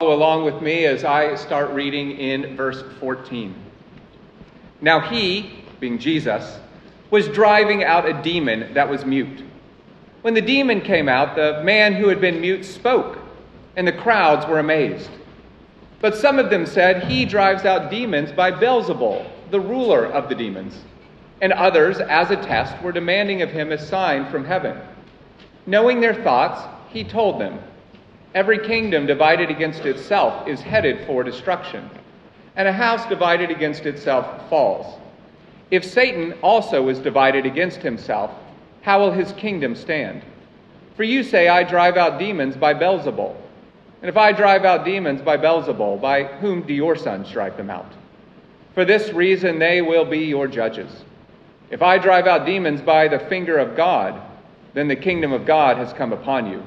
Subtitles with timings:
[0.00, 3.54] Follow along with me as I start reading in verse 14.
[4.82, 6.58] Now he, being Jesus,
[7.10, 9.42] was driving out a demon that was mute.
[10.20, 13.18] When the demon came out, the man who had been mute spoke,
[13.76, 15.08] and the crowds were amazed.
[16.02, 20.34] But some of them said, He drives out demons by Beelzebul, the ruler of the
[20.34, 20.74] demons.
[21.40, 24.78] And others, as a test, were demanding of him a sign from heaven.
[25.64, 26.60] Knowing their thoughts,
[26.92, 27.58] he told them,
[28.34, 31.88] Every kingdom divided against itself is headed for destruction,
[32.56, 34.98] and a house divided against itself falls.
[35.70, 38.30] If Satan also is divided against himself,
[38.82, 40.22] how will his kingdom stand?
[40.96, 43.34] For you say, I drive out demons by Beelzebul.
[44.00, 47.70] And if I drive out demons by Beelzebul, by whom do your sons drive them
[47.70, 47.92] out?
[48.74, 51.04] For this reason they will be your judges.
[51.70, 54.20] If I drive out demons by the finger of God,
[54.74, 56.62] then the kingdom of God has come upon you.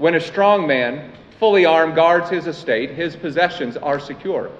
[0.00, 4.50] When a strong man, fully armed, guards his estate, his possessions are secure.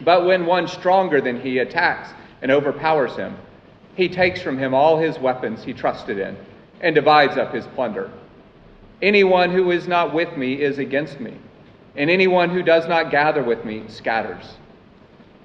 [0.00, 2.10] But when one stronger than he attacks
[2.42, 3.36] and overpowers him,
[3.94, 6.36] he takes from him all his weapons he trusted in
[6.80, 8.10] and divides up his plunder.
[9.00, 11.34] Anyone who is not with me is against me,
[11.94, 14.56] and anyone who does not gather with me scatters.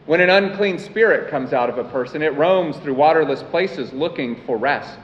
[0.08, 4.42] When an unclean spirit comes out of a person, it roams through waterless places looking
[4.48, 4.98] for rest.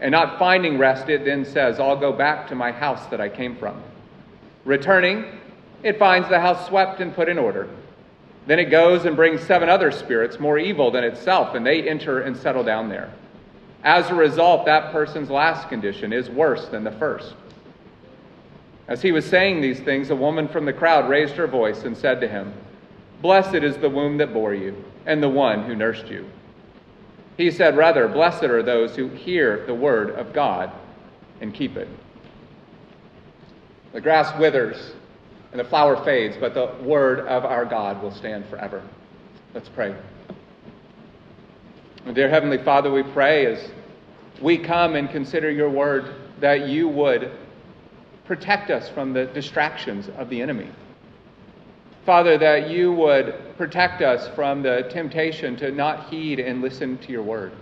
[0.00, 3.28] And not finding rest, it then says, I'll go back to my house that I
[3.28, 3.82] came from.
[4.64, 5.24] Returning,
[5.82, 7.68] it finds the house swept and put in order.
[8.46, 12.20] Then it goes and brings seven other spirits more evil than itself, and they enter
[12.20, 13.12] and settle down there.
[13.84, 17.34] As a result, that person's last condition is worse than the first.
[18.88, 21.96] As he was saying these things, a woman from the crowd raised her voice and
[21.96, 22.52] said to him,
[23.22, 26.26] Blessed is the womb that bore you, and the one who nursed you.
[27.40, 30.70] He said, Rather, blessed are those who hear the word of God
[31.40, 31.88] and keep it.
[33.94, 34.92] The grass withers
[35.50, 38.82] and the flower fades, but the word of our God will stand forever.
[39.54, 39.96] Let's pray.
[42.12, 43.70] Dear Heavenly Father, we pray as
[44.42, 47.32] we come and consider your word that you would
[48.26, 50.68] protect us from the distractions of the enemy.
[52.06, 57.12] Father, that you would protect us from the temptation to not heed and listen to
[57.12, 57.52] your word.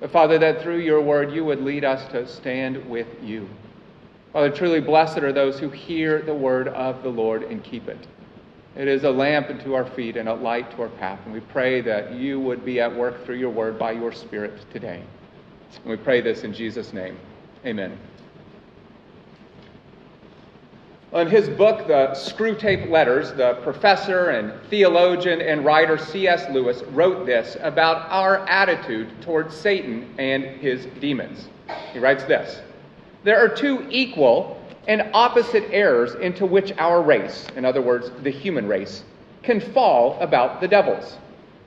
[0.00, 3.48] But Father, that through your word you would lead us to stand with you.
[4.32, 8.06] Father, truly blessed are those who hear the word of the Lord and keep it.
[8.76, 11.20] It is a lamp unto our feet and a light to our path.
[11.24, 14.64] And we pray that you would be at work through your word by your Spirit
[14.72, 15.02] today.
[15.76, 17.16] And we pray this in Jesus' name.
[17.64, 17.96] Amen.
[21.14, 26.50] In his book, The Screwtape Letters, the professor and theologian and writer C.S.
[26.50, 31.48] Lewis wrote this about our attitude towards Satan and his demons.
[31.92, 32.62] He writes this
[33.22, 38.30] There are two equal and opposite errors into which our race, in other words, the
[38.30, 39.04] human race,
[39.44, 41.18] can fall about the devils.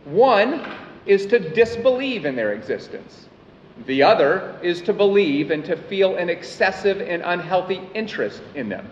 [0.03, 0.61] One
[1.05, 3.29] is to disbelieve in their existence.
[3.85, 8.89] The other is to believe and to feel an excessive and unhealthy interest in them.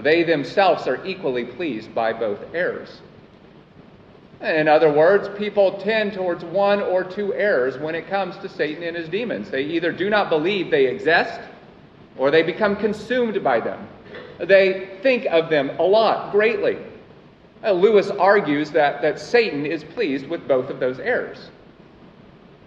[0.00, 3.00] They themselves are equally pleased by both errors.
[4.40, 8.82] In other words, people tend towards one or two errors when it comes to Satan
[8.82, 9.50] and his demons.
[9.50, 11.40] They either do not believe they exist
[12.18, 13.88] or they become consumed by them.
[14.38, 16.76] They think of them a lot, greatly.
[17.62, 21.50] Uh, Lewis argues that, that Satan is pleased with both of those errors.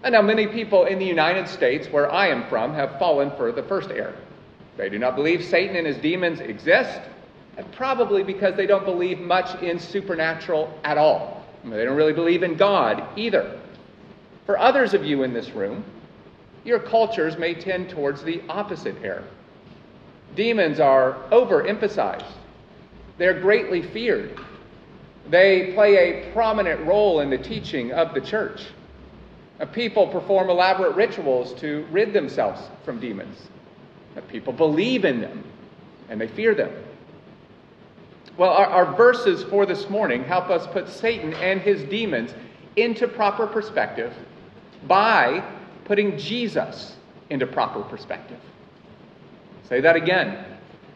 [0.02, 3.52] And now, many people in the United States, where I am from, have fallen for
[3.52, 4.14] the first error.
[4.76, 7.00] They do not believe Satan and his demons exist,
[7.58, 11.44] and probably because they don't believe much in supernatural at all.
[11.64, 13.60] They don't really believe in God either.
[14.46, 15.84] For others of you in this room,
[16.64, 19.24] your cultures may tend towards the opposite error.
[20.36, 22.30] Demons are overemphasized,
[23.18, 24.38] they're greatly feared.
[25.28, 28.62] They play a prominent role in the teaching of the church.
[29.72, 33.36] People perform elaborate rituals to rid themselves from demons.
[34.28, 35.44] People believe in them
[36.08, 36.72] and they fear them.
[38.38, 42.32] Well, our, our, verses for this morning help us put Satan and his demons
[42.76, 44.14] into proper perspective
[44.86, 45.42] by
[45.84, 46.94] putting Jesus
[47.30, 48.38] into proper perspective.
[49.68, 50.44] Say that again.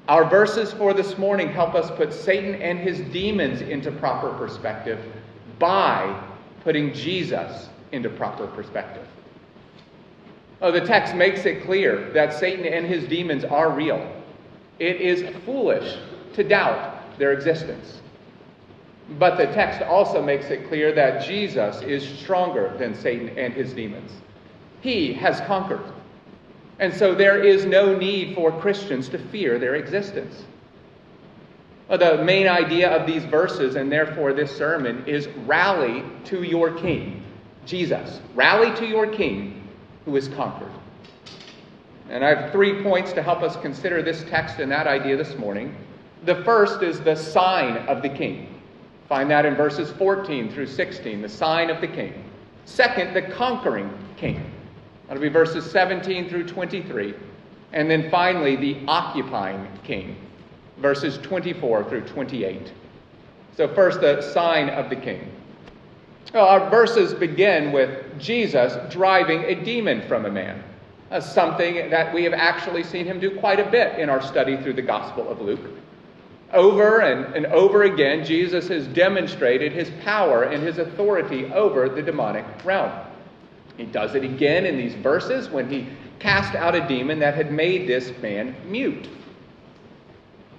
[0.07, 5.01] Our verses for this morning help us put Satan and his demons into proper perspective
[5.59, 6.23] by
[6.63, 9.07] putting Jesus into proper perspective.
[10.61, 14.23] Oh, the text makes it clear that Satan and his demons are real.
[14.79, 15.97] It is foolish
[16.35, 18.01] to doubt their existence.
[19.19, 23.73] But the text also makes it clear that Jesus is stronger than Satan and his
[23.73, 24.13] demons.
[24.81, 25.85] He has conquered.
[26.79, 30.45] And so there is no need for Christians to fear their existence.
[31.89, 36.73] Uh, the main idea of these verses and therefore this sermon is rally to your
[36.73, 37.23] king,
[37.67, 38.21] Jesus.
[38.35, 39.69] Rally to your king
[40.05, 40.73] who is conquered.
[42.09, 45.37] And I have three points to help us consider this text and that idea this
[45.37, 45.77] morning.
[46.25, 48.49] The first is the sign of the king.
[49.09, 52.25] Find that in verses 14 through 16, the sign of the king.
[52.65, 54.51] Second, the conquering king.
[55.09, 57.15] That'll be verses 17 through 23.
[57.73, 60.17] And then finally, the occupying king,
[60.79, 62.73] verses 24 through 28.
[63.57, 65.31] So, first, the sign of the king.
[66.33, 70.63] Well, our verses begin with Jesus driving a demon from a man,
[71.11, 74.57] uh, something that we have actually seen him do quite a bit in our study
[74.57, 75.61] through the Gospel of Luke.
[76.53, 82.03] Over and, and over again, Jesus has demonstrated his power and his authority over the
[82.03, 82.93] demonic realm.
[83.79, 85.89] He does it again in these verses when he
[86.19, 89.09] cast out a demon that had made this man mute.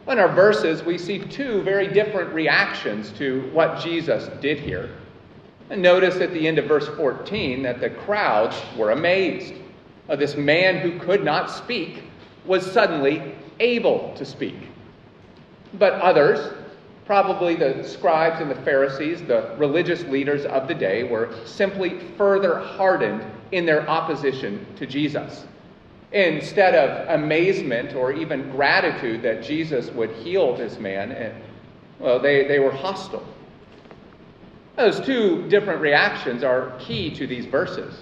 [0.07, 4.89] In our verses, we see two very different reactions to what Jesus did here.
[5.69, 9.53] And notice at the end of verse 14 that the crowds were amazed.
[10.09, 12.03] Uh, this man who could not speak
[12.45, 14.55] was suddenly able to speak.
[15.79, 16.53] But others,
[17.05, 22.59] probably the scribes and the Pharisees, the religious leaders of the day, were simply further
[22.59, 25.45] hardened in their opposition to Jesus.
[26.11, 31.31] Instead of amazement or even gratitude that Jesus would heal this man, eh,
[31.99, 33.25] well, they, they were hostile.
[34.75, 37.95] Those two different reactions are key to these verses.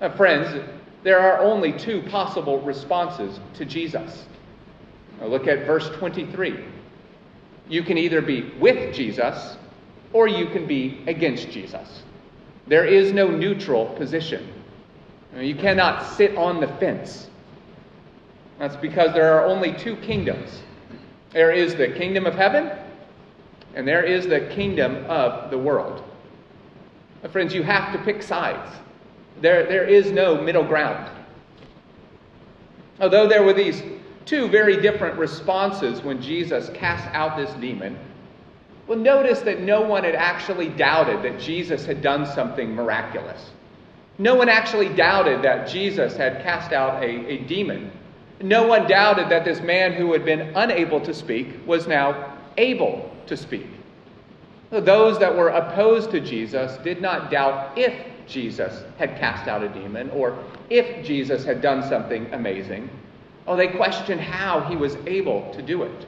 [0.00, 0.62] Now, friends,
[1.02, 4.26] there are only two possible responses to Jesus.
[5.20, 6.64] Now look at verse 23.
[7.68, 9.56] You can either be with Jesus
[10.12, 12.02] or you can be against Jesus.
[12.66, 14.52] There is no neutral position.
[15.36, 17.28] You cannot sit on the fence.
[18.58, 20.62] That's because there are only two kingdoms
[21.36, 22.70] there is the kingdom of heaven,
[23.74, 26.02] and there is the kingdom of the world.
[27.30, 28.74] Friends, you have to pick sides.
[29.42, 31.10] There, there is no middle ground.
[33.00, 33.82] Although there were these
[34.26, 37.96] two very different responses when Jesus cast out this demon.
[38.86, 43.50] Well, notice that no one had actually doubted that Jesus had done something miraculous.
[44.18, 47.90] No one actually doubted that Jesus had cast out a, a demon.
[48.40, 53.10] No one doubted that this man who had been unable to speak was now able
[53.26, 53.66] to speak.
[54.70, 57.94] Those that were opposed to Jesus did not doubt if
[58.26, 60.36] Jesus had cast out a demon or
[60.70, 62.90] if Jesus had done something amazing.
[63.46, 66.06] Oh, they question how he was able to do it.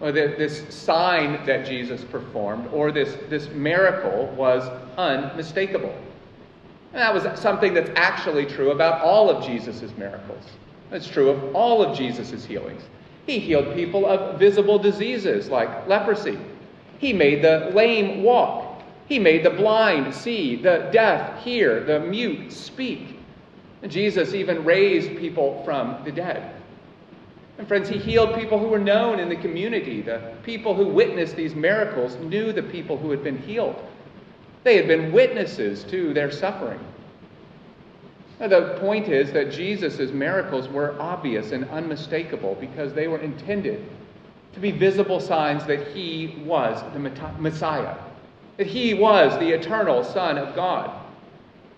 [0.00, 5.94] Or the, this sign that Jesus performed, or this, this miracle, was unmistakable.
[6.92, 10.44] And that was something that's actually true about all of Jesus' miracles.
[10.92, 12.82] It's true of all of Jesus' healings.
[13.26, 16.38] He healed people of visible diseases like leprosy.
[16.98, 18.82] He made the lame walk.
[19.06, 23.17] He made the blind see, the deaf hear, the mute speak.
[23.86, 26.54] Jesus even raised people from the dead.
[27.58, 30.00] And friends, he healed people who were known in the community.
[30.00, 33.76] The people who witnessed these miracles knew the people who had been healed.
[34.64, 36.80] They had been witnesses to their suffering.
[38.40, 43.84] Now, the point is that Jesus' miracles were obvious and unmistakable because they were intended
[44.54, 47.00] to be visible signs that he was the
[47.38, 47.96] Messiah,
[48.56, 50.97] that he was the eternal Son of God.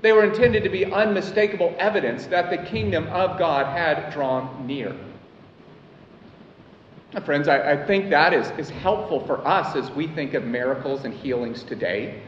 [0.03, 4.97] They were intended to be unmistakable evidence that the kingdom of God had drawn near.
[7.13, 10.45] Now, friends, I, I think that is, is helpful for us as we think of
[10.45, 12.23] miracles and healings today.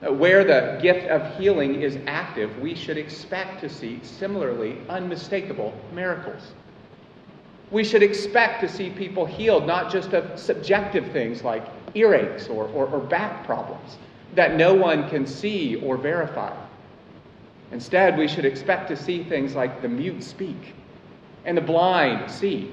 [0.00, 6.52] Where the gift of healing is active, we should expect to see similarly unmistakable miracles.
[7.70, 11.64] We should expect to see people healed not just of subjective things like
[11.94, 13.98] earaches or, or, or back problems,
[14.34, 16.56] that no one can see or verify.
[17.72, 20.74] Instead, we should expect to see things like the mute speak
[21.44, 22.70] and the blind see.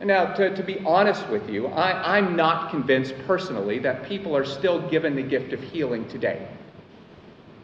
[0.00, 4.36] And now, to, to be honest with you, I, I'm not convinced personally that people
[4.36, 6.48] are still given the gift of healing today.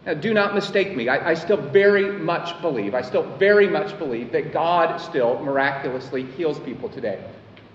[0.04, 1.08] Now, do not mistake me.
[1.08, 6.24] I, I still very much believe, I still very much believe that God still miraculously
[6.24, 7.24] heals people today.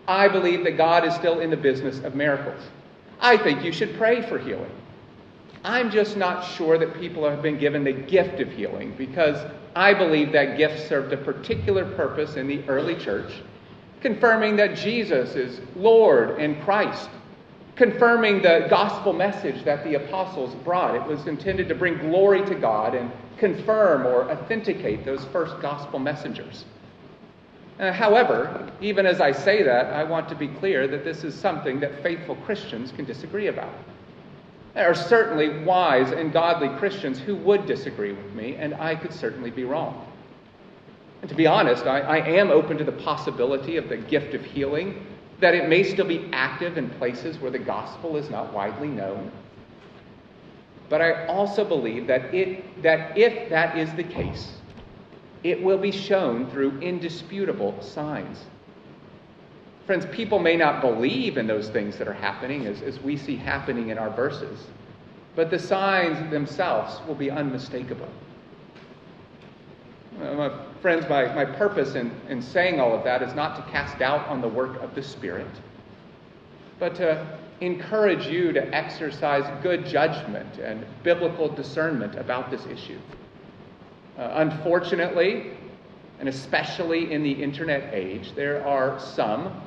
[0.07, 2.61] I believe that God is still in the business of miracles.
[3.19, 4.71] I think you should pray for healing.
[5.63, 9.45] I'm just not sure that people have been given the gift of healing because
[9.75, 13.31] I believe that gift served a particular purpose in the early church,
[13.99, 17.09] confirming that Jesus is Lord and Christ,
[17.75, 20.95] confirming the gospel message that the apostles brought.
[20.95, 25.99] It was intended to bring glory to God and confirm or authenticate those first gospel
[25.99, 26.65] messengers.
[27.79, 31.33] Uh, however, even as I say that, I want to be clear that this is
[31.33, 33.73] something that faithful Christians can disagree about.
[34.73, 39.13] There are certainly wise and godly Christians who would disagree with me, and I could
[39.13, 40.05] certainly be wrong.
[41.21, 44.43] And to be honest, I, I am open to the possibility of the gift of
[44.43, 45.05] healing,
[45.39, 49.31] that it may still be active in places where the gospel is not widely known.
[50.89, 54.58] But I also believe that, it, that if that is the case,
[55.43, 58.45] it will be shown through indisputable signs.
[59.85, 63.35] Friends, people may not believe in those things that are happening as, as we see
[63.35, 64.67] happening in our verses,
[65.35, 68.09] but the signs themselves will be unmistakable.
[70.21, 73.71] Uh, my friends, my, my purpose in, in saying all of that is not to
[73.71, 75.47] cast doubt on the work of the Spirit,
[76.77, 77.25] but to
[77.61, 82.99] encourage you to exercise good judgment and biblical discernment about this issue.
[84.17, 85.51] Uh, unfortunately,
[86.19, 89.61] and especially in the internet age, there are some,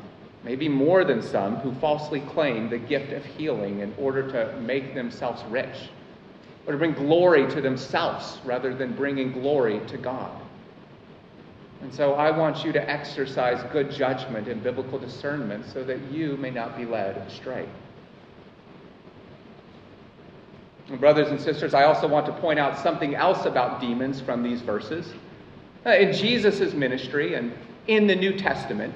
[0.44, 4.94] maybe more than some, who falsely claim the gift of healing in order to make
[4.94, 5.88] themselves rich
[6.66, 10.30] or to bring glory to themselves rather than bringing glory to God.
[11.80, 16.36] And so I want you to exercise good judgment and biblical discernment so that you
[16.36, 17.66] may not be led astray.
[20.98, 24.60] Brothers and sisters, I also want to point out something else about demons from these
[24.60, 25.12] verses.
[25.86, 27.52] Uh, in Jesus' ministry and
[27.86, 28.94] in the New Testament,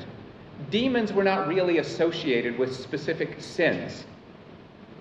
[0.71, 4.05] demons were not really associated with specific sins.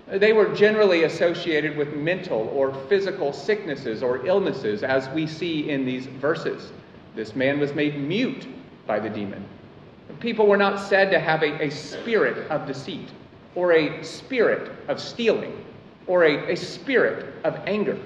[0.07, 5.85] They were generally associated with mental or physical sicknesses or illnesses, as we see in
[5.85, 6.71] these verses.
[7.15, 8.47] This man was made mute
[8.85, 9.43] by the demon.
[10.19, 13.09] People were not said to have a, a spirit of deceit
[13.55, 15.65] or a spirit of stealing
[16.07, 17.97] or a, a spirit of anger.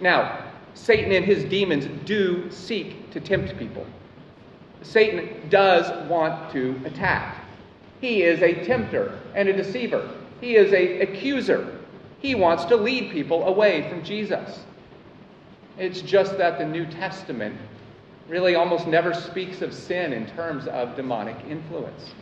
[0.00, 3.86] Now, Satan and his demons do seek to tempt people.
[4.82, 7.44] Satan does want to attack.
[8.00, 10.10] He is a tempter and a deceiver.
[10.40, 11.78] He is an accuser.
[12.18, 14.60] He wants to lead people away from Jesus.
[15.78, 17.56] It's just that the New Testament
[18.28, 22.12] really almost never speaks of sin in terms of demonic influence.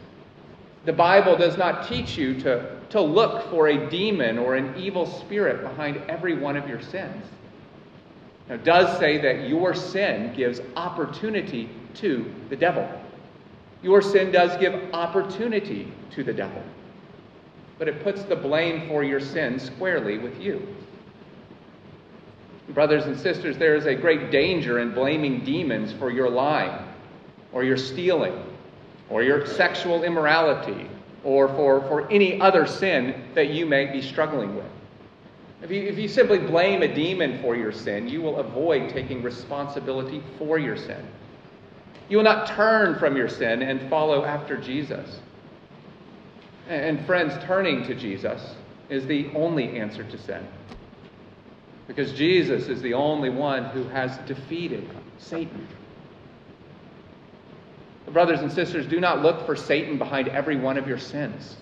[0.84, 5.06] The Bible does not teach you to, to look for a demon or an evil
[5.06, 7.26] spirit behind every one of your sins.
[8.48, 12.88] Now, it does say that your sin gives opportunity to the devil.
[13.82, 16.62] Your sin does give opportunity to the devil.
[17.78, 20.66] But it puts the blame for your sin squarely with you.
[22.70, 26.86] Brothers and sisters, there is a great danger in blaming demons for your lying
[27.52, 28.49] or your stealing
[29.10, 30.88] or your sexual immorality
[31.24, 34.70] or for, for any other sin that you may be struggling with.
[35.62, 39.22] If you, if you simply blame a demon for your sin, you will avoid taking
[39.22, 41.06] responsibility for your sin.
[42.08, 45.20] You will not turn from your sin and follow after Jesus.
[46.68, 48.54] And, friends, turning to Jesus
[48.88, 50.46] is the only answer to sin.
[51.86, 54.88] Because Jesus is the only one who has defeated
[55.18, 55.66] Satan.
[58.12, 61.56] Brothers and sisters, do not look for Satan behind every one of your sins.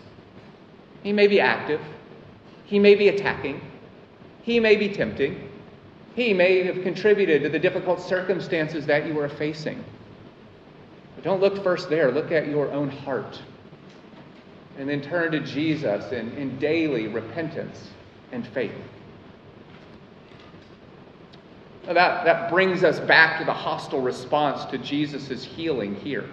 [1.03, 1.81] He may be active,
[2.65, 3.61] he may be attacking,
[4.43, 5.51] he may be tempting,
[6.15, 9.85] he may have contributed to the difficult circumstances that you are facing.
[11.15, 13.41] But don't look first there, look at your own heart.
[14.79, 17.91] And then turn to Jesus in, in daily repentance
[18.33, 18.73] and faith.
[21.85, 26.29] That, that brings us back to the hostile response to Jesus' healing here.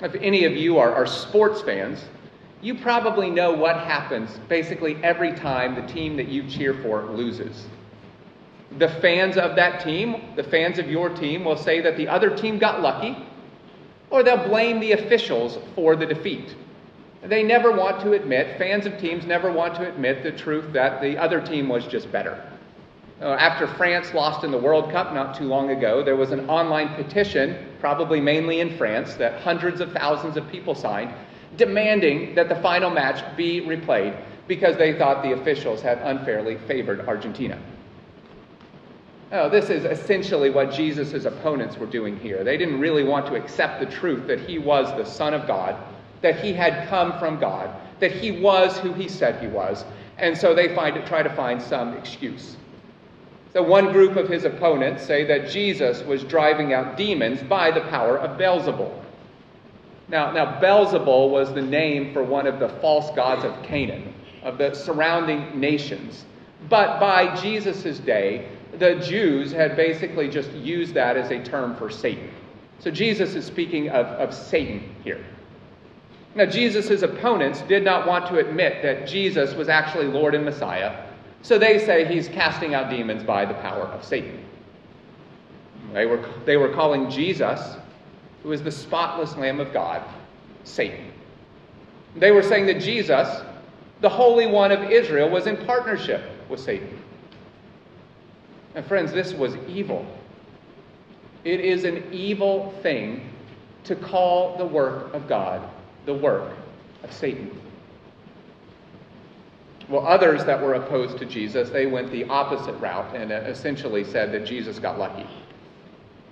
[0.00, 2.04] If any of you are, are sports fans,
[2.60, 7.66] you probably know what happens basically every time the team that you cheer for loses.
[8.78, 12.34] The fans of that team, the fans of your team, will say that the other
[12.34, 13.16] team got lucky,
[14.10, 16.56] or they'll blame the officials for the defeat.
[17.22, 21.00] They never want to admit, fans of teams never want to admit the truth that
[21.00, 22.42] the other team was just better.
[23.20, 26.48] Uh, after France lost in the World Cup not too long ago, there was an
[26.50, 31.14] online petition, probably mainly in France, that hundreds of thousands of people signed,
[31.56, 37.06] demanding that the final match be replayed because they thought the officials had unfairly favored
[37.06, 37.56] Argentina.
[39.30, 42.44] Oh, this is essentially what Jesus' opponents were doing here.
[42.44, 45.76] They didn't really want to accept the truth that he was the Son of God,
[46.20, 49.84] that he had come from God, that he was who he said he was,
[50.18, 52.56] and so they find, try to find some excuse.
[53.54, 57.82] So, one group of his opponents say that Jesus was driving out demons by the
[57.82, 58.92] power of Beelzebul.
[60.08, 64.58] Now, now, Beelzebul was the name for one of the false gods of Canaan, of
[64.58, 66.24] the surrounding nations.
[66.68, 71.90] But by Jesus' day, the Jews had basically just used that as a term for
[71.90, 72.30] Satan.
[72.80, 75.24] So Jesus is speaking of, of Satan here.
[76.34, 81.03] Now, Jesus' opponents did not want to admit that Jesus was actually Lord and Messiah,
[81.44, 84.42] so they say he's casting out demons by the power of Satan.
[85.92, 87.76] They were, they were calling Jesus,
[88.42, 90.02] who is the spotless Lamb of God,
[90.64, 91.12] Satan.
[92.16, 93.42] They were saying that Jesus,
[94.00, 96.98] the Holy One of Israel, was in partnership with Satan.
[98.74, 100.06] And friends, this was evil.
[101.44, 103.30] It is an evil thing
[103.84, 105.68] to call the work of God
[106.06, 106.56] the work
[107.02, 107.50] of Satan.
[109.88, 114.32] Well, others that were opposed to Jesus, they went the opposite route and essentially said
[114.32, 115.26] that Jesus got lucky.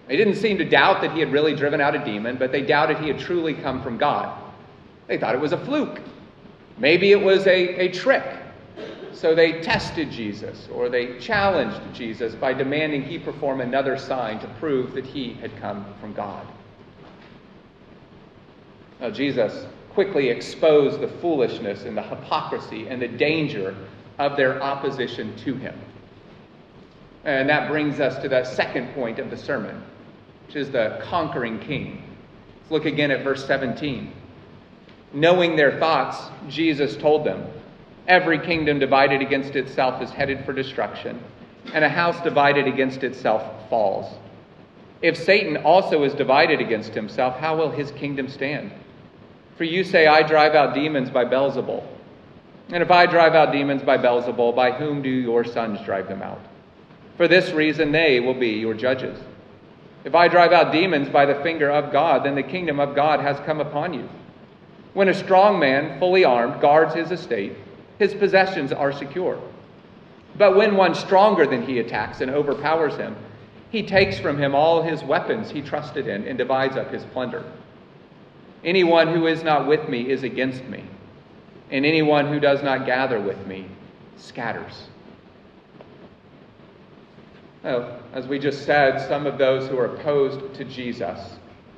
[0.08, 2.62] They didn't seem to doubt that he had really driven out a demon, but they
[2.62, 4.38] doubted he had truly come from God.
[5.06, 6.00] They thought it was a fluke.
[6.78, 8.24] Maybe it was a, a trick.
[9.12, 14.48] So they tested Jesus or they challenged Jesus by demanding he perform another sign to
[14.58, 16.46] prove that he had come from God.
[19.00, 23.74] Now, Jesus quickly expose the foolishness and the hypocrisy and the danger
[24.18, 25.78] of their opposition to him.
[27.24, 29.82] And that brings us to the second point of the sermon,
[30.46, 32.02] which is the conquering king.
[32.60, 34.12] Let's look again at verse 17.
[35.12, 37.46] Knowing their thoughts, Jesus told them,
[38.08, 41.22] Every kingdom divided against itself is headed for destruction,
[41.72, 44.12] and a house divided against itself falls.
[45.02, 48.72] If Satan also is divided against himself, how will his kingdom stand?
[49.62, 51.86] For you say, I drive out demons by Beelzebul.
[52.70, 56.20] And if I drive out demons by Beelzebul, by whom do your sons drive them
[56.20, 56.40] out?
[57.16, 59.16] For this reason, they will be your judges.
[60.02, 63.20] If I drive out demons by the finger of God, then the kingdom of God
[63.20, 64.08] has come upon you.
[64.94, 67.52] When a strong man, fully armed, guards his estate,
[68.00, 69.40] his possessions are secure.
[70.36, 73.14] But when one stronger than he attacks and overpowers him,
[73.70, 77.44] he takes from him all his weapons he trusted in and divides up his plunder.
[78.64, 80.84] Anyone who is not with me is against me,
[81.70, 83.66] and anyone who does not gather with me
[84.16, 84.84] scatters.
[87.64, 91.18] Well, as we just said, some of those who are opposed to Jesus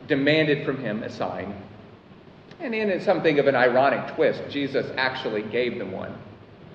[0.08, 1.54] demanded from him a sign.
[2.60, 6.14] And in something of an ironic twist, Jesus actually gave them one.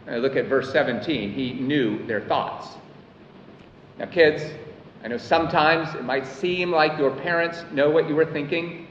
[0.06, 1.32] Now look at verse 17.
[1.32, 2.68] He knew their thoughts.
[3.98, 4.44] Now, kids,
[5.04, 8.88] I know sometimes it might seem like your parents know what you were thinking,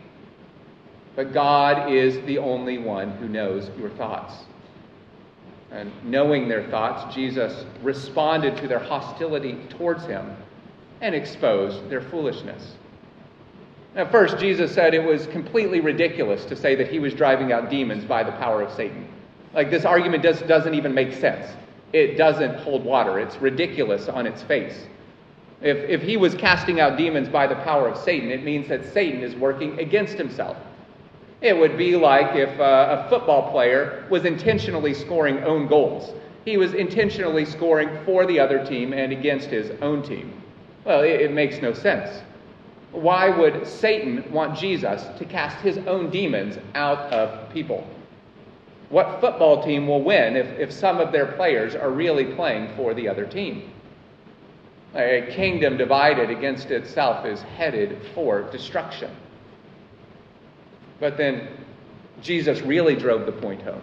[1.18, 4.34] but God is the only one who knows your thoughts.
[5.72, 10.36] And knowing their thoughts, Jesus responded to their hostility towards him
[11.00, 12.76] and exposed their foolishness.
[13.96, 17.68] At first, Jesus said it was completely ridiculous to say that he was driving out
[17.68, 19.08] demons by the power of Satan.
[19.54, 21.50] Like, this argument just doesn't even make sense.
[21.92, 23.18] It doesn't hold water.
[23.18, 24.86] It's ridiculous on its face.
[25.62, 28.84] If, if he was casting out demons by the power of Satan, it means that
[28.92, 30.56] Satan is working against himself.
[31.40, 36.12] It would be like if uh, a football player was intentionally scoring own goals.
[36.44, 40.42] He was intentionally scoring for the other team and against his own team.
[40.84, 42.22] Well, it, it makes no sense.
[42.90, 47.86] Why would Satan want Jesus to cast his own demons out of people?
[48.88, 52.94] What football team will win if, if some of their players are really playing for
[52.94, 53.70] the other team?
[54.94, 59.10] A kingdom divided against itself is headed for destruction.
[61.00, 61.48] But then
[62.22, 63.82] Jesus really drove the point home.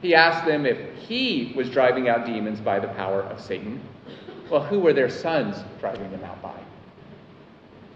[0.00, 3.80] He asked them if he was driving out demons by the power of Satan.
[4.50, 6.58] Well, who were their sons driving them out by?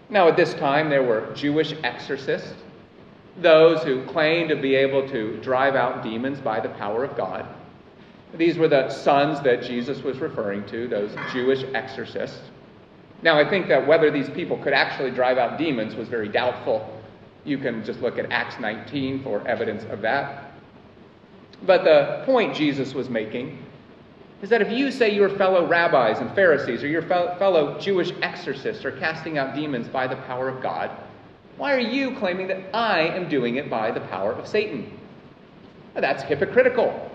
[0.09, 2.53] Now, at this time, there were Jewish exorcists,
[3.41, 7.45] those who claimed to be able to drive out demons by the power of God.
[8.33, 12.39] These were the sons that Jesus was referring to, those Jewish exorcists.
[13.21, 16.96] Now, I think that whether these people could actually drive out demons was very doubtful.
[17.47, 20.51] You can just look at Acts 19 for evidence of that.
[21.65, 23.63] But the point Jesus was making
[24.41, 28.83] is that if you say your fellow rabbis and Pharisees or your fellow Jewish exorcists
[28.83, 30.91] are casting out demons by the power of God,
[31.55, 34.99] why are you claiming that I am doing it by the power of Satan?
[35.93, 37.09] Well, that's hypocritical.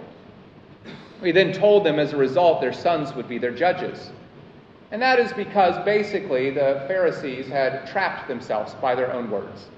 [1.21, 4.11] We then told them as a result their sons would be their judges.
[4.93, 9.69] And that is because basically the Pharisees had trapped themselves by their own words.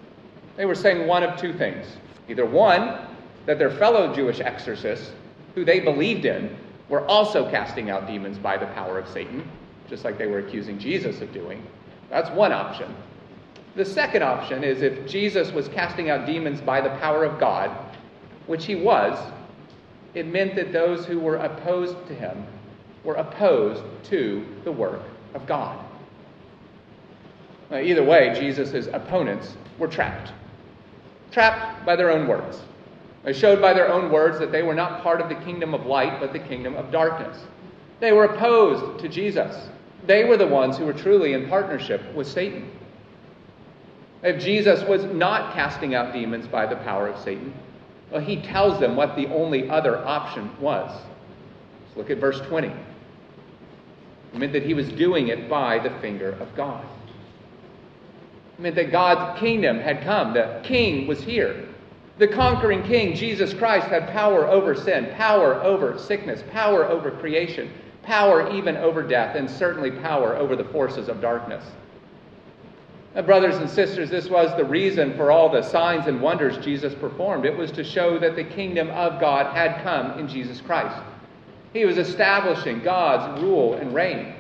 [0.57, 1.87] They were saying one of two things.
[2.29, 2.99] Either one,
[3.47, 5.13] that their fellow Jewish exorcists,
[5.55, 6.57] who they believed in,
[6.89, 9.49] were also casting out demons by the power of Satan,
[9.89, 11.65] just like they were accusing Jesus of doing.
[12.11, 12.95] That's one option.
[13.75, 17.71] The second option is if Jesus was casting out demons by the power of God,
[18.47, 19.19] which he was,
[20.15, 22.47] it meant that those who were opposed to him
[23.03, 25.03] were opposed to the work
[25.35, 25.85] of God.
[27.71, 30.33] Uh, either way, Jesus' opponents were trapped.
[31.35, 32.61] Trapped by their own words.
[33.25, 35.85] They showed by their own words that they were not part of the kingdom of
[35.85, 37.37] light, but the kingdom of darkness.
[37.99, 39.69] They were opposed to Jesus.
[40.07, 42.71] They were the ones who were truly in partnership with Satan.
[44.23, 47.53] If Jesus was not casting out demons by the power of Satan,
[48.13, 50.89] well, he tells them what the only other option was.
[51.83, 52.69] Let's look at verse 20.
[52.69, 52.75] It
[54.35, 56.87] meant that he was doing it by the finger of God.
[58.59, 60.33] Meant that God's kingdom had come.
[60.33, 61.69] The king was here.
[62.19, 67.73] The conquering king, Jesus Christ, had power over sin, power over sickness, power over creation,
[68.03, 71.65] power even over death, and certainly power over the forces of darkness.
[73.17, 76.95] Now, brothers and sisters, this was the reason for all the signs and wonders Jesus
[76.95, 77.45] performed.
[77.45, 81.01] It was to show that the kingdom of God had come in Jesus Christ.
[81.73, 84.35] He was establishing God's rule and reign.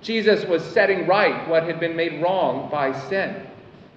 [0.00, 3.47] Jesus was setting right what had been made wrong by sin.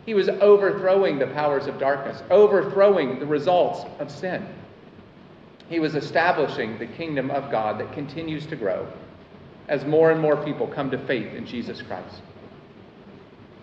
[0.05, 4.47] He was overthrowing the powers of darkness, overthrowing the results of sin.
[5.69, 8.87] He was establishing the kingdom of God that continues to grow
[9.67, 12.21] as more and more people come to faith in Jesus Christ.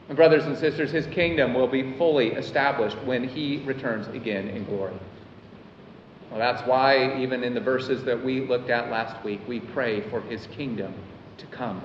[0.08, 4.64] And, brothers and sisters, his kingdom will be fully established when he returns again in
[4.64, 4.94] glory.
[6.30, 10.00] Well, that's why, even in the verses that we looked at last week, we pray
[10.08, 10.94] for his kingdom
[11.36, 11.82] to come.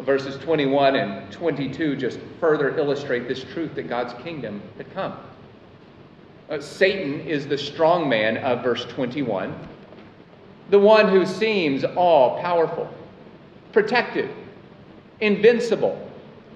[0.00, 5.16] Verses 21 and 22 just further illustrate this truth that God's kingdom had come.
[6.48, 9.54] Uh, Satan is the strong man of verse 21,
[10.70, 12.88] the one who seems all powerful,
[13.72, 14.30] protected,
[15.20, 16.10] invincible,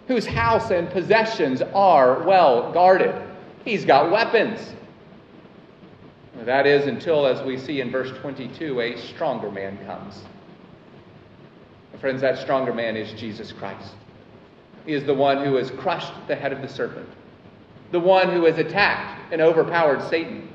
[0.08, 3.14] whose house and possessions are well guarded.
[3.64, 4.74] He's got weapons.
[6.44, 10.22] That is until, as we see in verse 22, a stronger man comes.
[12.02, 13.92] Friends, that stronger man is Jesus Christ.
[14.84, 17.08] He is the one who has crushed the head of the serpent,
[17.92, 20.48] the one who has attacked and overpowered Satan,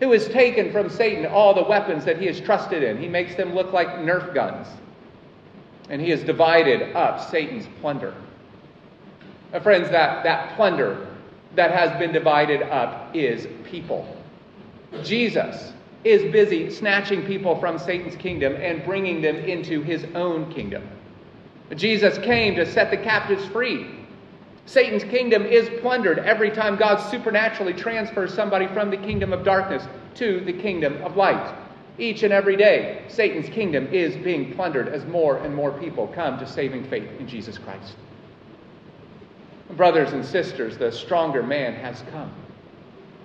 [0.00, 2.96] who has taken from Satan all the weapons that he has trusted in.
[2.96, 4.66] He makes them look like Nerf guns.
[5.90, 8.14] And he has divided up Satan's plunder.
[9.52, 11.06] Now, friends, that, that plunder
[11.54, 14.16] that has been divided up is people.
[15.02, 15.74] Jesus
[16.04, 20.86] is busy snatching people from Satan's kingdom and bringing them into his own kingdom.
[21.74, 23.86] Jesus came to set the captives free.
[24.64, 29.86] Satan's kingdom is plundered every time God supernaturally transfers somebody from the kingdom of darkness
[30.16, 31.54] to the kingdom of light.
[31.98, 36.38] Each and every day, Satan's kingdom is being plundered as more and more people come
[36.38, 37.94] to saving faith in Jesus Christ.
[39.70, 42.32] Brothers and sisters, the stronger man has come.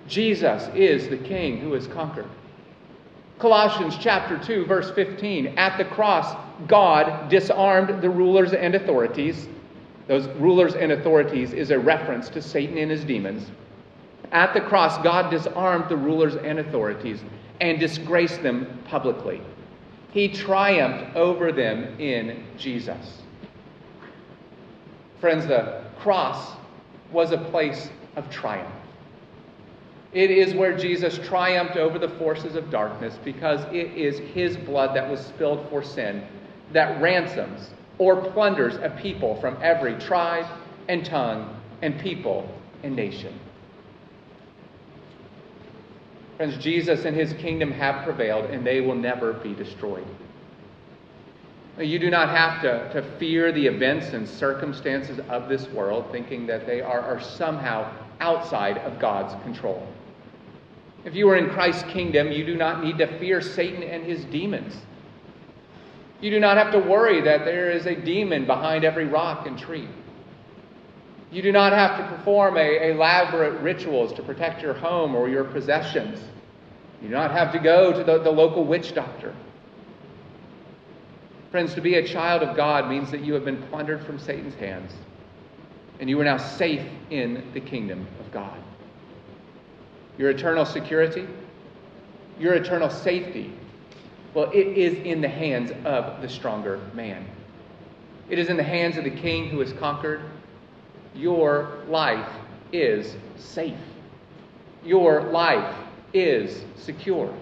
[0.08, 2.28] Jesus is the king who has conquered.
[3.38, 6.36] Colossians chapter 2 verse 15 at the cross
[6.68, 9.48] God disarmed the rulers and authorities.
[10.06, 13.50] Those rulers and authorities is a reference to Satan and his demons.
[14.30, 17.22] At the cross God disarmed the rulers and authorities
[17.60, 19.40] and disgraced them publicly.
[20.12, 23.22] He triumphed over them in Jesus.
[25.20, 26.52] Friends the cross
[27.10, 28.83] was a place of triumph
[30.14, 34.94] it is where Jesus triumphed over the forces of darkness because it is his blood
[34.94, 36.24] that was spilled for sin
[36.72, 40.46] that ransoms or plunders a people from every tribe
[40.88, 42.48] and tongue and people
[42.82, 43.38] and nation.
[46.36, 50.06] Friends, Jesus and his kingdom have prevailed and they will never be destroyed.
[51.78, 56.46] You do not have to, to fear the events and circumstances of this world, thinking
[56.46, 59.84] that they are, are somehow outside of God's control.
[61.04, 64.24] If you are in Christ's kingdom, you do not need to fear Satan and his
[64.26, 64.74] demons.
[66.20, 69.58] You do not have to worry that there is a demon behind every rock and
[69.58, 69.88] tree.
[71.30, 75.44] You do not have to perform a, elaborate rituals to protect your home or your
[75.44, 76.20] possessions.
[77.02, 79.34] You do not have to go to the, the local witch doctor.
[81.50, 84.54] Friends, to be a child of God means that you have been plundered from Satan's
[84.54, 84.92] hands
[86.00, 88.63] and you are now safe in the kingdom of God
[90.18, 91.26] your eternal security,
[92.38, 93.52] your eternal safety,
[94.34, 97.24] well, it is in the hands of the stronger man.
[98.28, 100.22] It is in the hands of the king who has conquered.
[101.14, 102.28] Your life
[102.72, 103.78] is safe.
[104.84, 105.76] Your life
[106.12, 107.32] is secure.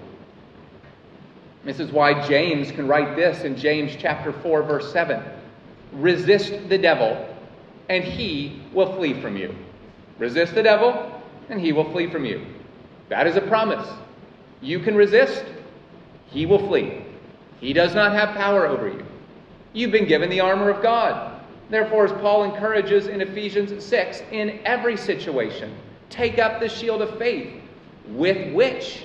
[1.64, 5.22] This is why James can write this in James chapter 4 verse 7.
[5.92, 7.28] Resist the devil
[7.88, 9.54] and he will flee from you.
[10.18, 12.44] Resist the devil and he will flee from you.
[13.08, 13.88] That is a promise.
[14.60, 15.44] You can resist,
[16.28, 17.04] he will flee.
[17.60, 19.04] He does not have power over you.
[19.72, 21.40] You've been given the armor of God.
[21.70, 25.74] Therefore, as Paul encourages in Ephesians 6, in every situation,
[26.10, 27.54] take up the shield of faith
[28.08, 29.04] with which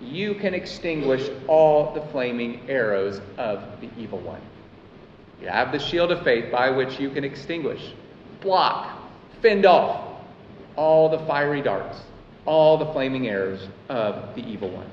[0.00, 4.40] you can extinguish all the flaming arrows of the evil one.
[5.40, 7.92] You have the shield of faith by which you can extinguish,
[8.40, 8.98] block,
[9.42, 10.20] fend off
[10.76, 11.98] all the fiery darts,
[12.46, 14.90] all the flaming arrows of the evil one.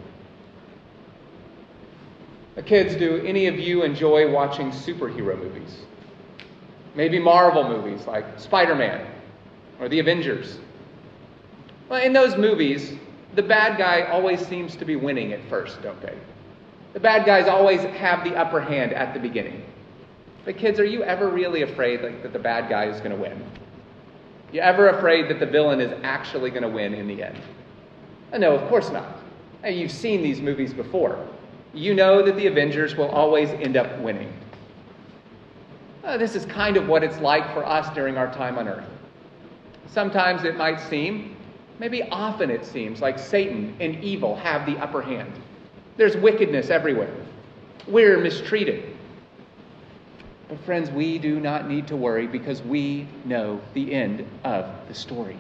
[2.66, 5.80] Kids, do any of you enjoy watching superhero movies?
[6.96, 9.08] Maybe Marvel movies like Spider Man
[9.80, 10.60] or The Avengers.
[11.90, 12.94] Well, in those movies,
[13.36, 16.18] the bad guy always seems to be winning at first, don't they?
[16.94, 19.64] The bad guys always have the upper hand at the beginning.
[20.44, 23.22] But kids, are you ever really afraid like, that the bad guy is going to
[23.22, 23.44] win?
[24.52, 27.40] You ever afraid that the villain is actually going to win in the end?
[28.34, 29.20] Uh, no, of course not.
[29.64, 31.26] Uh, you've seen these movies before.
[31.74, 34.34] You know that the Avengers will always end up winning.
[36.04, 38.90] Uh, this is kind of what it's like for us during our time on earth.
[39.88, 41.36] Sometimes it might seem,
[41.80, 45.32] maybe often it seems, like Satan and evil have the upper hand.
[45.96, 47.14] There's wickedness everywhere.
[47.88, 48.90] We're mistreated.
[50.52, 54.94] But, friends, we do not need to worry because we know the end of the
[54.94, 55.38] story.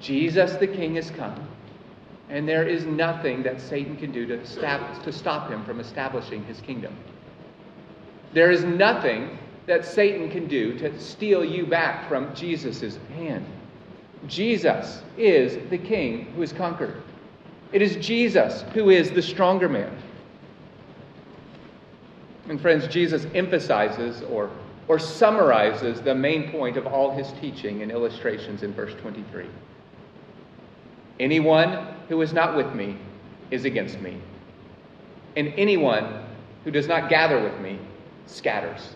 [0.00, 1.48] Jesus the King has come,
[2.28, 6.44] and there is nothing that Satan can do to stop, to stop him from establishing
[6.44, 6.96] his kingdom.
[8.32, 13.44] There is nothing that Satan can do to steal you back from Jesus' hand.
[14.28, 17.02] Jesus is the King who is conquered.
[17.72, 19.90] It is Jesus who is the stronger man.
[22.50, 24.50] And friends, Jesus emphasizes or,
[24.88, 29.46] or summarizes the main point of all his teaching and illustrations in verse 23.
[31.20, 32.98] Anyone who is not with me
[33.52, 34.20] is against me,
[35.36, 36.24] and anyone
[36.64, 37.78] who does not gather with me
[38.26, 38.94] scatters.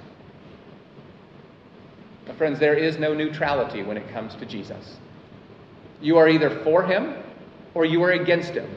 [2.27, 4.97] Now, friends, there is no neutrality when it comes to Jesus.
[6.01, 7.14] You are either for him
[7.75, 8.69] or you are against him.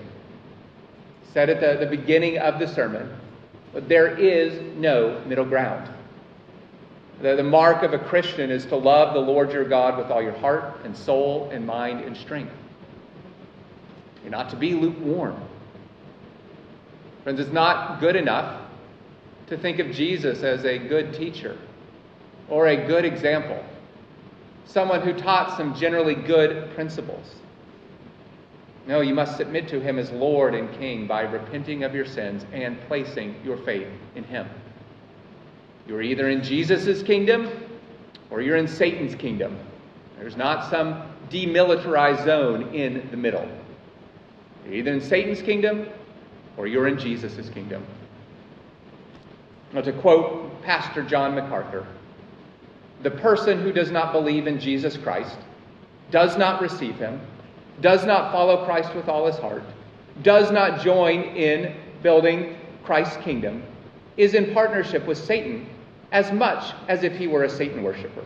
[1.33, 3.11] Said at the, the beginning of the sermon,
[3.73, 5.91] but there is no middle ground.
[7.21, 10.21] The, the mark of a Christian is to love the Lord your God with all
[10.21, 12.53] your heart and soul and mind and strength.
[14.21, 15.41] You're not to be lukewarm.
[17.23, 18.61] Friends, it's not good enough
[19.47, 21.57] to think of Jesus as a good teacher
[22.49, 23.63] or a good example,
[24.65, 27.25] someone who taught some generally good principles.
[28.87, 32.45] No, you must submit to him as Lord and King by repenting of your sins
[32.53, 34.47] and placing your faith in him.
[35.85, 37.49] You're either in Jesus' kingdom
[38.29, 39.57] or you're in Satan's kingdom.
[40.17, 43.47] There's not some demilitarized zone in the middle.
[44.65, 45.89] You're either in Satan's kingdom
[46.55, 47.85] or you're in Jesus' kingdom.
[49.73, 51.85] Now, to quote Pastor John MacArthur,
[53.03, 55.37] the person who does not believe in Jesus Christ,
[56.09, 57.19] does not receive him,
[57.81, 59.63] does not follow Christ with all his heart,
[60.23, 63.63] does not join in building Christ's kingdom,
[64.17, 65.69] is in partnership with Satan
[66.11, 68.25] as much as if he were a Satan worshiper.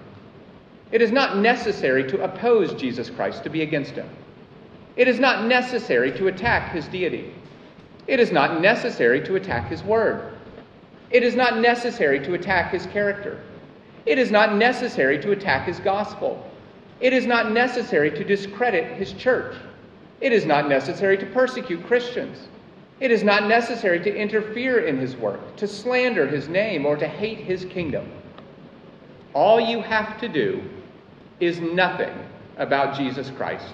[0.91, 4.09] It is not necessary to oppose Jesus Christ to be against him.
[4.95, 7.33] It is not necessary to attack his deity.
[8.07, 10.33] It is not necessary to attack his word.
[11.09, 13.41] It is not necessary to attack his character.
[14.05, 16.45] It is not necessary to attack his gospel.
[17.01, 19.55] It is not necessary to discredit his church.
[20.21, 22.47] It is not necessary to persecute Christians.
[22.99, 27.07] It is not necessary to interfere in his work, to slander his name, or to
[27.07, 28.07] hate his kingdom.
[29.33, 30.61] All you have to do
[31.39, 32.13] is nothing
[32.57, 33.73] about Jesus Christ,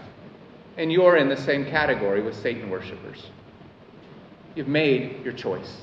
[0.78, 3.26] and you're in the same category with Satan worshippers.
[4.56, 5.82] You've made your choice.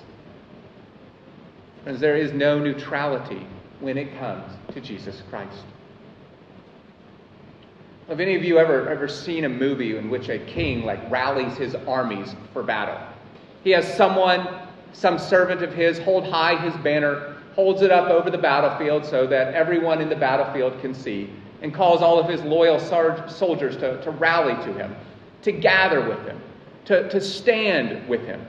[1.83, 3.47] Friends, there is no neutrality
[3.81, 5.65] when it comes to Jesus Christ.
[8.09, 11.57] Have any of you ever, ever seen a movie in which a king like rallies
[11.57, 12.99] his armies for battle?
[13.63, 14.47] He has someone,
[14.93, 19.27] some servant of his, hold high his banner, holds it up over the battlefield so
[19.29, 21.31] that everyone in the battlefield can see,
[21.63, 24.95] and calls all of his loyal soldiers to, to rally to him,
[25.41, 26.39] to gather with him,
[26.85, 28.45] to, to stand with him.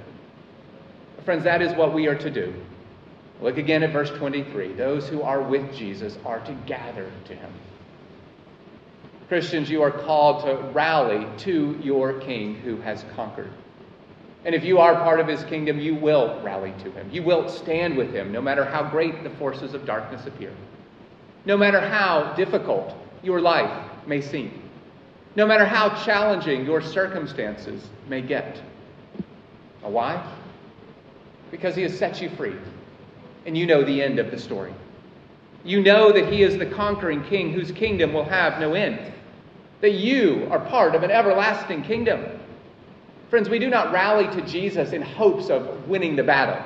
[1.24, 2.54] Friends, that is what we are to do.
[3.42, 4.74] Look again at verse 23.
[4.74, 7.52] Those who are with Jesus are to gather to him.
[9.28, 13.52] Christians, you are called to rally to your King who has conquered.
[14.46, 17.10] And if you are part of his kingdom, you will rally to him.
[17.12, 20.54] You will stand with him, no matter how great the forces of darkness appear.
[21.46, 24.62] No matter how difficult your life may seem.
[25.36, 28.62] No matter how challenging your circumstances may get.
[29.82, 30.24] Why?
[31.50, 32.56] Because he has set you free.
[33.48, 34.74] And you know the end of the story.
[35.64, 39.12] You know that he is the conquering king whose kingdom will have no end.
[39.82, 42.40] That you are part of an everlasting kingdom.
[43.30, 46.64] Friends, we do not rally to Jesus in hopes of winning the battle.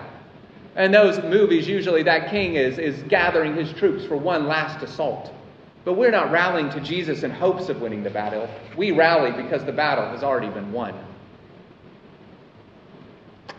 [0.75, 5.33] In those movies, usually that king is, is gathering his troops for one last assault.
[5.83, 8.49] But we're not rallying to Jesus in hopes of winning the battle.
[8.77, 10.93] We rally because the battle has already been won.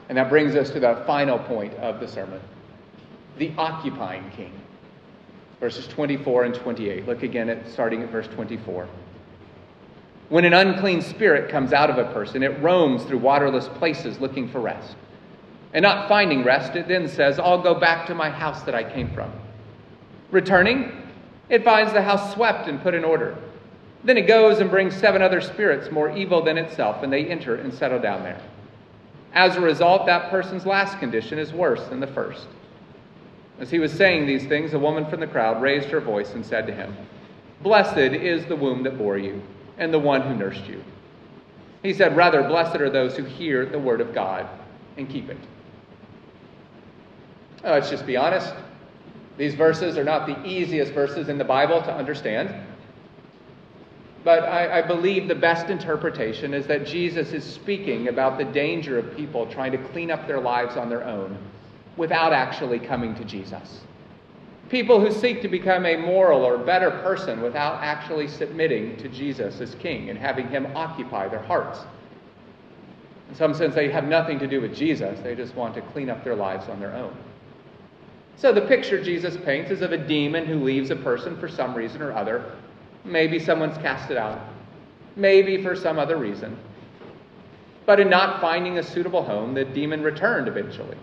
[0.09, 2.41] And that brings us to the final point of the sermon
[3.39, 4.53] the occupying king.
[5.61, 7.07] Verses 24 and 28.
[7.07, 8.89] Look again at starting at verse 24.
[10.31, 14.49] When an unclean spirit comes out of a person, it roams through waterless places looking
[14.49, 14.95] for rest.
[15.75, 18.85] And not finding rest, it then says, I'll go back to my house that I
[18.85, 19.33] came from.
[20.31, 20.93] Returning,
[21.49, 23.37] it finds the house swept and put in order.
[24.05, 27.57] Then it goes and brings seven other spirits more evil than itself, and they enter
[27.57, 28.41] and settle down there.
[29.33, 32.47] As a result, that person's last condition is worse than the first.
[33.59, 36.47] As he was saying these things, a woman from the crowd raised her voice and
[36.47, 36.97] said to him,
[37.63, 39.43] Blessed is the womb that bore you,
[39.81, 40.85] and the one who nursed you.
[41.83, 44.49] He said, Rather, blessed are those who hear the word of God
[44.97, 45.39] and keep it.
[47.65, 48.53] Uh, let's just be honest.
[49.39, 52.55] These verses are not the easiest verses in the Bible to understand.
[54.23, 58.99] But I, I, believe the best interpretation is that Jesus is speaking about the danger
[58.99, 61.39] of people trying to clean up their lives on their own
[61.97, 63.81] without actually coming to Jesus.
[64.71, 69.61] People who seek to become a moral or better person without actually submitting to Jesus
[69.61, 71.81] as King and having Him occupy their hearts.
[73.29, 76.09] In some sense, they have nothing to do with Jesus, they just want to clean
[76.09, 77.17] up their lives on their own.
[78.37, 81.75] So the picture Jesus paints is of a demon who leaves a person for some
[81.75, 82.57] reason or other.
[83.05, 84.41] Maybe someone's cast it out,
[85.17, 86.57] maybe for some other reason.
[87.87, 90.97] But in not finding a suitable home, the demon returned eventually.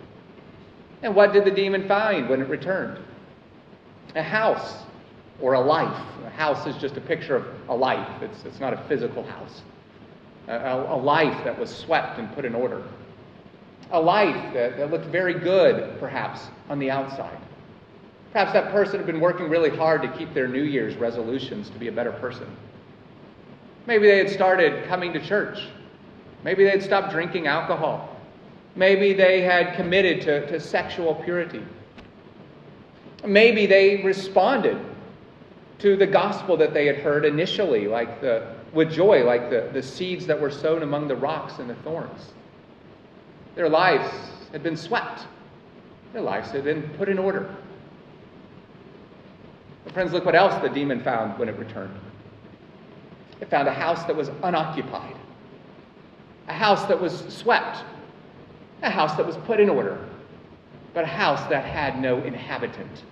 [1.02, 2.98] And what did the demon find when it returned?
[4.14, 4.82] A house
[5.40, 6.02] or a life.
[6.26, 9.62] A house is just a picture of a life, it's, it's not a physical house.
[10.48, 12.82] A, a, a life that was swept and put in order
[13.90, 17.38] a life that, that looked very good, perhaps, on the outside.
[18.32, 21.78] Perhaps that person had been working really hard to keep their New Year's resolutions to
[21.78, 22.46] be a better person.
[23.86, 25.68] Maybe they had started coming to church.
[26.44, 28.16] Maybe they had stopped drinking alcohol.
[28.76, 31.62] Maybe they had committed to, to sexual purity.
[33.24, 34.78] Maybe they responded
[35.78, 39.82] to the gospel that they had heard initially, like the, with joy, like the, the
[39.82, 42.32] seeds that were sown among the rocks and the thorns.
[43.54, 44.12] Their lives
[44.52, 45.22] had been swept,
[46.12, 47.54] their lives had been put in order.
[49.84, 51.94] But friends, look what else the demon found when it returned.
[53.40, 55.16] It found a house that was unoccupied,
[56.48, 57.84] a house that was swept,
[58.82, 59.98] a house that was put in order,
[60.94, 63.04] but a house that had no inhabitant.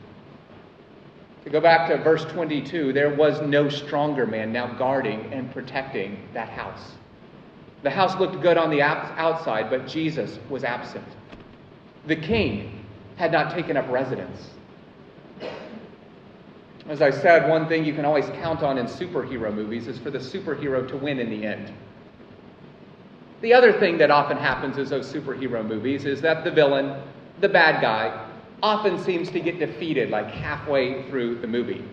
[1.45, 6.19] To go back to verse 22, there was no stronger man now guarding and protecting
[6.35, 6.93] that house.
[7.83, 11.07] The house looked good on the outside, but Jesus was absent.
[12.07, 12.85] The king
[13.17, 14.51] had not taken up residence.
[16.89, 20.11] As I said, one thing you can always count on in superhero movies is for
[20.11, 21.73] the superhero to win in the end.
[23.41, 27.01] The other thing that often happens in those superhero movies is that the villain,
[27.40, 28.27] the bad guy,
[28.62, 31.85] often seems to get defeated like halfway through the movie.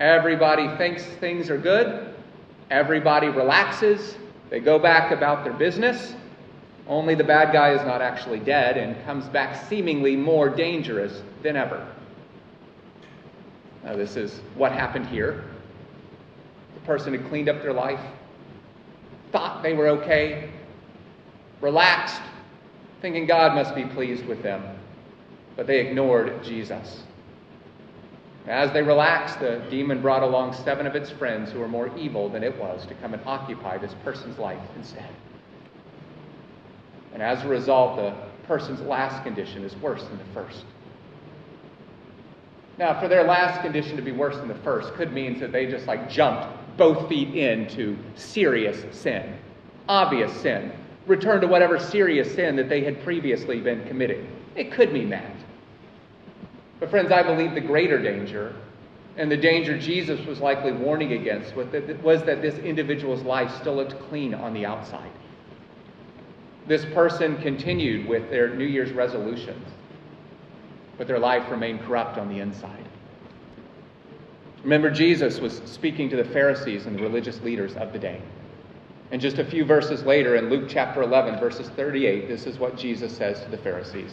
[0.00, 2.14] Everybody thinks things are good,
[2.70, 4.16] everybody relaxes,
[4.50, 6.14] they go back about their business,
[6.88, 11.54] only the bad guy is not actually dead and comes back seemingly more dangerous than
[11.54, 11.86] ever.
[13.84, 15.44] Now, this is what happened here.
[16.74, 18.00] The person had cleaned up their life,
[19.32, 20.50] thought they were okay,
[21.60, 22.22] relaxed,
[23.02, 24.62] thinking God must be pleased with them,
[25.58, 27.02] but they ignored Jesus.
[28.46, 32.28] As they relaxed, the demon brought along seven of its friends who were more evil
[32.28, 35.10] than it was to come and occupy this person's life instead.
[37.12, 38.14] And as a result, the
[38.46, 40.64] person's last condition is worse than the first.
[42.78, 45.66] Now, for their last condition to be worse than the first could mean that they
[45.66, 46.46] just like jumped
[46.76, 49.36] both feet into serious sin,
[49.88, 50.70] obvious sin,
[51.08, 54.24] returned to whatever serious sin that they had previously been committing.
[54.54, 55.37] It could mean that.
[56.80, 58.54] But, friends, I believe the greater danger,
[59.16, 63.98] and the danger Jesus was likely warning against, was that this individual's life still looked
[64.08, 65.10] clean on the outside.
[66.68, 69.66] This person continued with their New Year's resolutions,
[70.98, 72.84] but their life remained corrupt on the inside.
[74.62, 78.20] Remember, Jesus was speaking to the Pharisees and the religious leaders of the day.
[79.10, 82.76] And just a few verses later, in Luke chapter 11, verses 38, this is what
[82.76, 84.12] Jesus says to the Pharisees.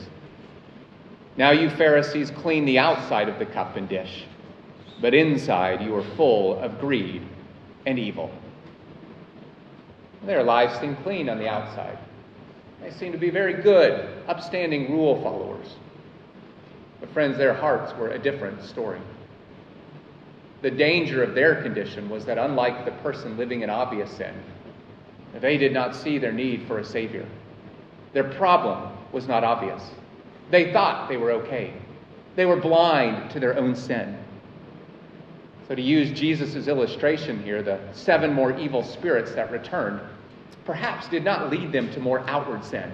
[1.38, 4.26] Now, you Pharisees clean the outside of the cup and dish,
[5.02, 7.22] but inside you are full of greed
[7.86, 8.32] and evil.
[10.24, 11.98] Their lives seem clean on the outside.
[12.82, 15.76] They seem to be very good, upstanding rule followers.
[17.00, 19.02] But, friends, their hearts were a different story.
[20.62, 24.34] The danger of their condition was that, unlike the person living in obvious sin,
[25.34, 27.26] they did not see their need for a Savior.
[28.14, 29.84] Their problem was not obvious.
[30.52, 31.74] They thought they were okay,
[32.36, 34.18] they were blind to their own sin.
[35.68, 40.00] So, to use Jesus' illustration here, the seven more evil spirits that returned
[40.66, 42.91] perhaps did not lead them to more outward sin.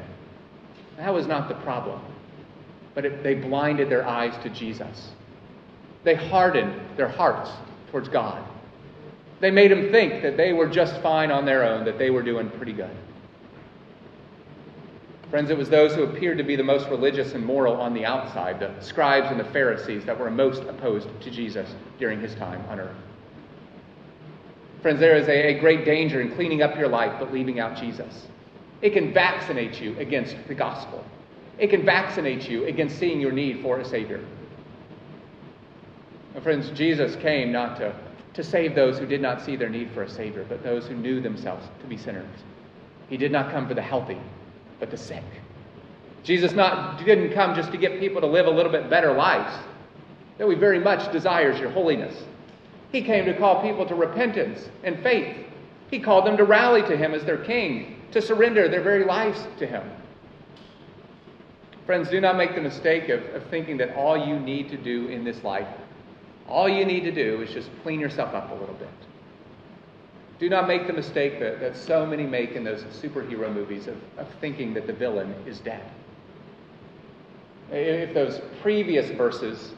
[0.98, 2.02] That was not the problem.
[2.94, 5.12] But it, they blinded their eyes to Jesus.
[6.04, 7.50] They hardened their hearts
[7.90, 8.44] towards God.
[9.40, 12.22] They made them think that they were just fine on their own, that they were
[12.22, 12.96] doing pretty good.
[15.32, 18.06] Friends, it was those who appeared to be the most religious and moral on the
[18.06, 22.62] outside, the scribes and the Pharisees, that were most opposed to Jesus during his time
[22.68, 22.98] on earth.
[24.82, 27.78] Friends, there is a, a great danger in cleaning up your life but leaving out
[27.78, 28.28] Jesus.
[28.82, 31.02] It can vaccinate you against the gospel,
[31.58, 34.20] it can vaccinate you against seeing your need for a Savior.
[36.44, 37.96] friends, Jesus came not to,
[38.34, 40.96] to save those who did not see their need for a Savior, but those who
[40.96, 42.28] knew themselves to be sinners.
[43.08, 44.18] He did not come for the healthy,
[44.82, 45.24] but the sick.
[46.24, 49.56] Jesus not, didn't come just to get people to live a little bit better lives,
[50.38, 52.24] though he very much desires your holiness.
[52.92, 55.38] He came to call people to repentance and faith.
[55.90, 59.48] He called them to rally to him as their king, to surrender their very lives
[59.60, 59.84] to him.
[61.86, 65.08] Friends, do not make the mistake of, of thinking that all you need to do
[65.08, 65.68] in this life,
[66.48, 68.90] all you need to do is just clean yourself up a little bit.
[70.42, 73.96] Do not make the mistake that, that so many make in those superhero movies of,
[74.18, 75.84] of thinking that the villain is dead.
[77.70, 79.74] If those previous verses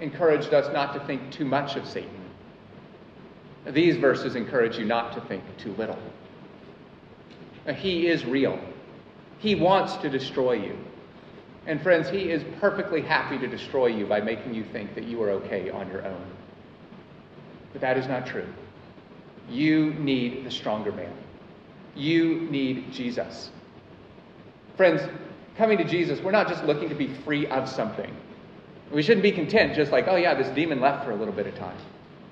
[0.00, 2.24] encouraged us not to think too much of Satan,
[3.66, 5.98] these verses encourage you not to think too little.
[7.76, 8.58] He is real.
[9.40, 10.74] He wants to destroy you.
[11.66, 15.22] And friends, He is perfectly happy to destroy you by making you think that you
[15.22, 16.26] are okay on your own.
[17.72, 18.48] But that is not true.
[19.52, 21.12] You need the stronger man.
[21.94, 23.50] You need Jesus.
[24.76, 25.02] Friends,
[25.58, 28.10] coming to Jesus, we're not just looking to be free of something.
[28.90, 31.46] We shouldn't be content just like, oh, yeah, this demon left for a little bit
[31.46, 31.76] of time.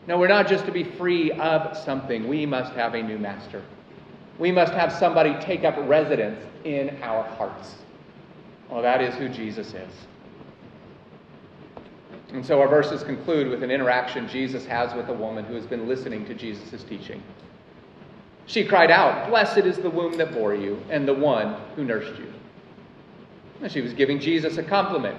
[0.07, 2.27] No, we're not just to be free of something.
[2.27, 3.62] We must have a new master.
[4.39, 7.75] We must have somebody take up residence in our hearts.
[8.71, 9.93] Well, that is who Jesus is.
[12.33, 15.66] And so our verses conclude with an interaction Jesus has with a woman who has
[15.66, 17.22] been listening to Jesus' teaching.
[18.47, 22.18] She cried out, Blessed is the womb that bore you, and the one who nursed
[22.18, 22.33] you.
[23.62, 25.18] And she was giving Jesus a compliment.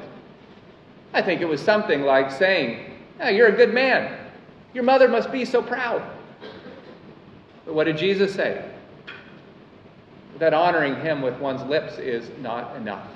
[1.14, 4.18] I think it was something like saying, oh, You're a good man.
[4.74, 6.01] Your mother must be so proud.
[7.66, 8.70] But what did Jesus say?
[10.39, 13.07] That honoring him with one's lips is not enough.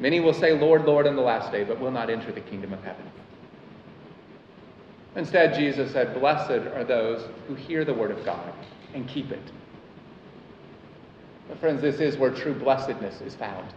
[0.00, 2.72] Many will say, Lord, Lord, on the last day, but will not enter the kingdom
[2.72, 3.04] of heaven.
[5.14, 8.52] Instead, Jesus said, Blessed are those who hear the word of God
[8.94, 9.52] and keep it.
[11.48, 13.74] But friends, this is where true blessedness is found.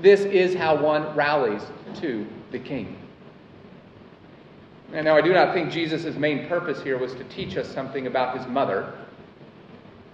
[0.00, 1.62] This is how one rallies
[2.00, 2.96] to the King.
[4.92, 8.06] And now, I do not think Jesus' main purpose here was to teach us something
[8.06, 8.94] about his mother.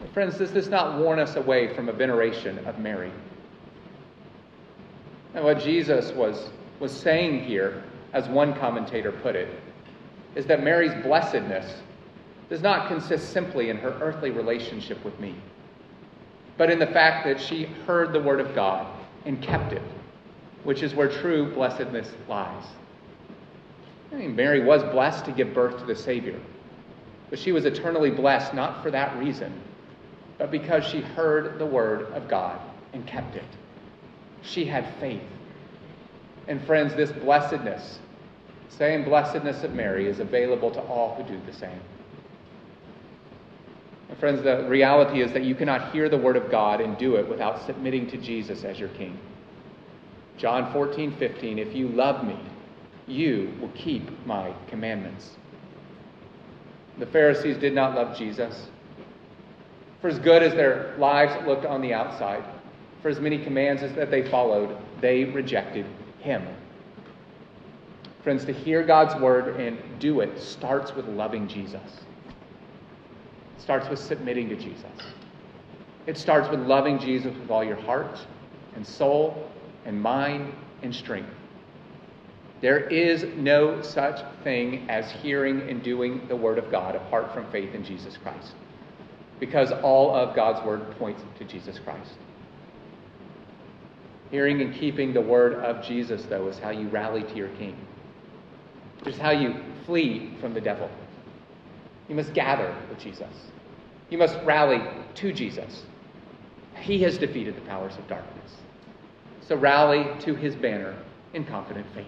[0.00, 3.12] But friends, does this not warn us away from a veneration of Mary.
[5.34, 7.82] And what Jesus was, was saying here,
[8.12, 9.48] as one commentator put it,
[10.34, 11.80] is that Mary's blessedness
[12.48, 15.34] does not consist simply in her earthly relationship with me,
[16.56, 18.86] but in the fact that she heard the word of God
[19.24, 19.82] and kept it,
[20.62, 22.64] which is where true blessedness lies.
[24.12, 26.38] I mean, Mary was blessed to give birth to the Savior,
[27.30, 29.60] but she was eternally blessed not for that reason,
[30.38, 32.60] but because she heard the word of God
[32.92, 33.44] and kept it.
[34.44, 35.22] She had faith.
[36.46, 37.98] And friends, this blessedness,
[38.68, 41.80] same blessedness of Mary, is available to all who do the same.
[44.08, 47.16] And friends, the reality is that you cannot hear the word of God and do
[47.16, 49.18] it without submitting to Jesus as your king.
[50.36, 52.38] John 14, 15, if you love me,
[53.06, 55.30] you will keep my commandments.
[56.98, 58.68] The Pharisees did not love Jesus.
[60.00, 62.44] For as good as their lives looked on the outside,
[63.04, 65.84] for as many commands as that they followed, they rejected
[66.20, 66.42] him.
[68.22, 71.82] Friends, to hear God's word and do it starts with loving Jesus.
[73.58, 74.86] It starts with submitting to Jesus.
[76.06, 78.18] It starts with loving Jesus with all your heart
[78.74, 79.50] and soul
[79.84, 81.28] and mind and strength.
[82.62, 87.44] There is no such thing as hearing and doing the Word of God apart from
[87.52, 88.54] faith in Jesus Christ.
[89.40, 92.14] Because all of God's Word points to Jesus Christ.
[94.34, 97.76] Hearing and keeping the Word of Jesus, though, is how you rally to your King.
[99.06, 99.54] It's how you
[99.86, 100.90] flee from the devil.
[102.08, 103.32] You must gather with Jesus.
[104.10, 104.82] You must rally
[105.14, 105.84] to Jesus.
[106.80, 108.56] He has defeated the powers of darkness.
[109.40, 110.96] So rally to his banner
[111.32, 112.06] in confident faith.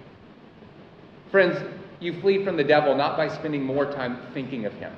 [1.31, 1.57] Friends,
[2.01, 4.93] you flee from the devil not by spending more time thinking of him,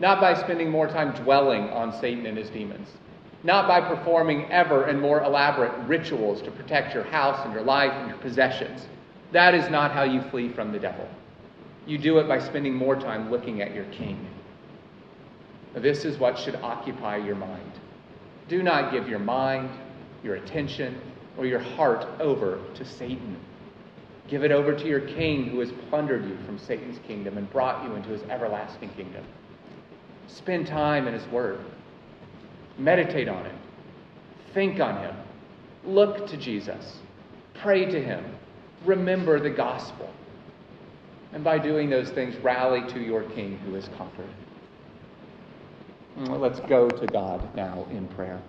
[0.00, 2.88] not by spending more time dwelling on Satan and his demons,
[3.42, 7.92] not by performing ever and more elaborate rituals to protect your house and your life
[7.92, 8.86] and your possessions.
[9.32, 11.08] That is not how you flee from the devil.
[11.86, 14.26] You do it by spending more time looking at your king.
[15.74, 17.72] This is what should occupy your mind.
[18.48, 19.70] Do not give your mind,
[20.22, 20.98] your attention,
[21.36, 23.36] or your heart over to Satan.
[24.28, 27.84] Give it over to your king who has plundered you from Satan's kingdom and brought
[27.84, 29.24] you into his everlasting kingdom.
[30.26, 31.60] Spend time in his word.
[32.78, 33.54] Meditate on it.
[34.54, 35.14] Think on him.
[35.84, 36.98] Look to Jesus.
[37.62, 38.24] Pray to him.
[38.84, 40.10] Remember the gospel.
[41.32, 44.30] And by doing those things, rally to your king who is conquered.
[46.16, 48.40] Let's go to God now in prayer.